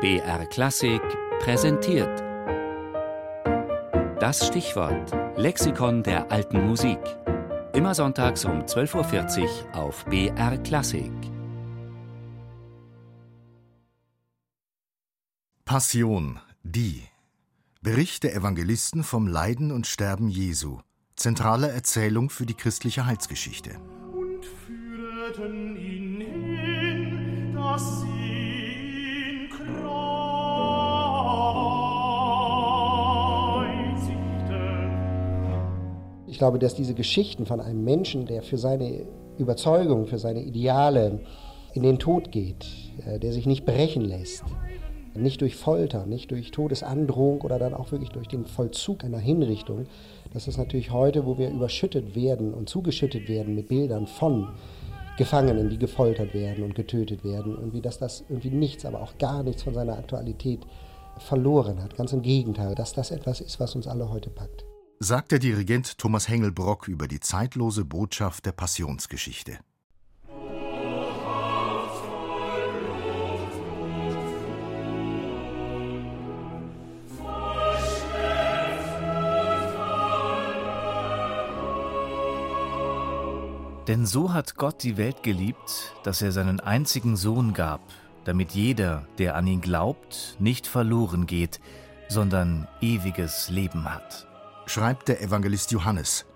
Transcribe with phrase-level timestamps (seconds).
[0.00, 1.02] BR Klassik
[1.40, 2.20] präsentiert.
[4.20, 7.00] Das Stichwort Lexikon der alten Musik.
[7.72, 11.10] Immer sonntags um 12.40 Uhr auf BR Klassik.
[15.64, 17.02] Passion, die.
[17.82, 20.78] Bericht der Evangelisten vom Leiden und Sterben Jesu.
[21.16, 23.80] Zentrale Erzählung für die christliche Heilsgeschichte.
[24.12, 28.17] Und führten ihn hin, dass sie
[36.28, 39.06] Ich glaube, dass diese Geschichten von einem Menschen, der für seine
[39.38, 41.20] Überzeugung, für seine Ideale
[41.72, 42.66] in den Tod geht,
[43.06, 44.44] äh, der sich nicht brechen lässt,
[45.14, 49.86] nicht durch Folter, nicht durch Todesandrohung oder dann auch wirklich durch den Vollzug einer Hinrichtung,
[50.32, 54.48] dass das natürlich heute, wo wir überschüttet werden und zugeschüttet werden mit Bildern von
[55.16, 59.42] Gefangenen, die gefoltert werden und getötet werden, irgendwie, dass das irgendwie nichts, aber auch gar
[59.42, 60.60] nichts von seiner Aktualität
[61.16, 61.96] verloren hat.
[61.96, 64.64] Ganz im Gegenteil, dass das etwas ist, was uns alle heute packt.
[65.00, 69.60] Sagt der Dirigent Thomas Hengelbrock über die zeitlose Botschaft der Passionsgeschichte.
[83.86, 87.80] Denn so hat Gott die Welt geliebt, dass er seinen einzigen Sohn gab,
[88.24, 91.60] damit jeder, der an ihn glaubt, nicht verloren geht,
[92.08, 94.27] sondern ewiges Leben hat.
[94.68, 96.26] Schreibt der Evangelist Johannes.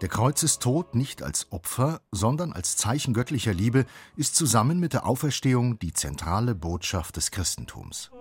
[0.00, 5.76] Der Kreuzestod nicht als Opfer, sondern als Zeichen göttlicher Liebe ist zusammen mit der Auferstehung
[5.80, 8.12] die zentrale Botschaft des Christentums.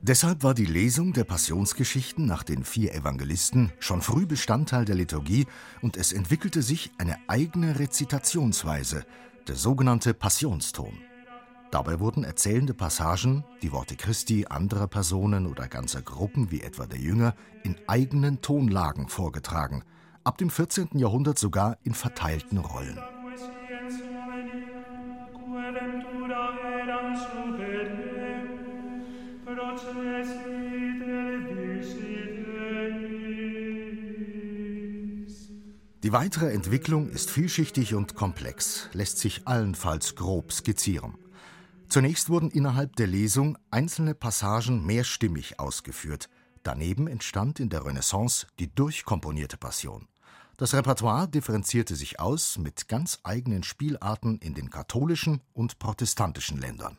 [0.00, 5.46] Deshalb war die Lesung der Passionsgeschichten nach den vier Evangelisten schon früh Bestandteil der Liturgie
[5.82, 9.04] und es entwickelte sich eine eigene Rezitationsweise,
[9.48, 10.98] der sogenannte Passionston.
[11.70, 16.98] Dabei wurden erzählende Passagen, die Worte Christi, anderer Personen oder ganzer Gruppen wie etwa der
[16.98, 19.82] Jünger in eigenen Tonlagen vorgetragen,
[20.22, 20.90] ab dem 14.
[20.94, 22.98] Jahrhundert sogar in verteilten Rollen.
[29.82, 32.11] Quae sciens
[36.02, 41.14] Die weitere Entwicklung ist vielschichtig und komplex, lässt sich allenfalls grob skizzieren.
[41.88, 46.28] Zunächst wurden innerhalb der Lesung einzelne Passagen mehrstimmig ausgeführt.
[46.64, 50.08] Daneben entstand in der Renaissance die durchkomponierte Passion.
[50.56, 56.98] Das Repertoire differenzierte sich aus mit ganz eigenen Spielarten in den katholischen und protestantischen Ländern.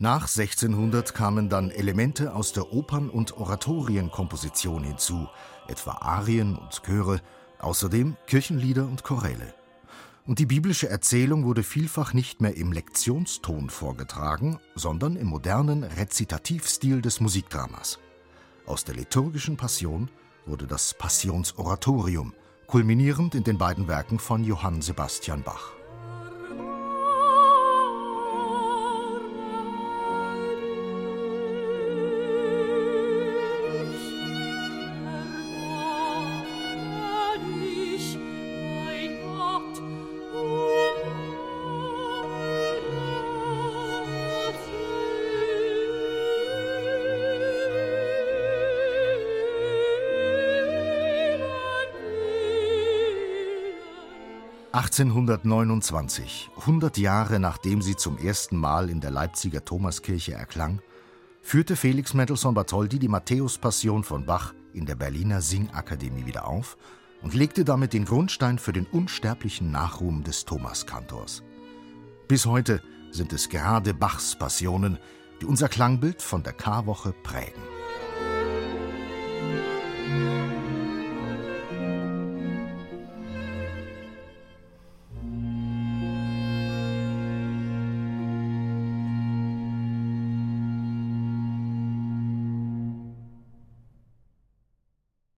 [0.00, 5.26] Nach 1600 kamen dann Elemente aus der Opern- und Oratorienkomposition hinzu,
[5.66, 7.20] etwa Arien und Chöre,
[7.58, 9.52] außerdem Kirchenlieder und Choräle.
[10.24, 17.02] Und die biblische Erzählung wurde vielfach nicht mehr im Lektionston vorgetragen, sondern im modernen Rezitativstil
[17.02, 17.98] des Musikdramas.
[18.66, 20.10] Aus der liturgischen Passion
[20.46, 22.34] wurde das Passionsoratorium,
[22.68, 25.77] kulminierend in den beiden Werken von Johann Sebastian Bach.
[54.72, 60.82] 1829, 100 Jahre nachdem sie zum ersten Mal in der Leipziger Thomaskirche erklang,
[61.40, 66.76] führte Felix Mendelssohn Bartholdy die Matthäus-Passion von Bach in der Berliner Singakademie wieder auf
[67.22, 71.42] und legte damit den Grundstein für den unsterblichen Nachruhm des Thomaskantors.
[72.28, 74.98] Bis heute sind es gerade Bachs Passionen,
[75.40, 77.62] die unser Klangbild von der Karwoche prägen.
[80.10, 80.67] Amen.